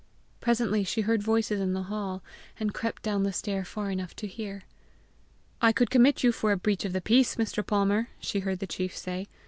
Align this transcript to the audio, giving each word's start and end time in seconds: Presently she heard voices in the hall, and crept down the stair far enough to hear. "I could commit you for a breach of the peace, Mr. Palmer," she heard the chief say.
Presently 0.39 0.83
she 0.83 1.01
heard 1.01 1.21
voices 1.21 1.59
in 1.61 1.73
the 1.73 1.83
hall, 1.83 2.23
and 2.59 2.73
crept 2.73 3.03
down 3.03 3.21
the 3.21 3.31
stair 3.31 3.63
far 3.63 3.91
enough 3.91 4.15
to 4.15 4.25
hear. 4.25 4.63
"I 5.61 5.71
could 5.71 5.91
commit 5.91 6.23
you 6.23 6.31
for 6.31 6.51
a 6.51 6.57
breach 6.57 6.85
of 6.85 6.93
the 6.93 7.01
peace, 7.01 7.35
Mr. 7.35 7.63
Palmer," 7.63 8.09
she 8.19 8.39
heard 8.39 8.57
the 8.57 8.65
chief 8.65 8.97
say. 8.97 9.27